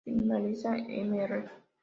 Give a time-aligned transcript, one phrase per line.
[0.03, 1.47] Finalizada "Mr.